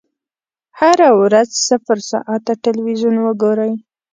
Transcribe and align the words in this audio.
هره 0.79 1.09
ورځ 1.21 1.49
صفر 1.67 1.97
ساعته 2.09 2.53
ټلویزیون 2.63 3.15
وګورئ. 3.21 3.73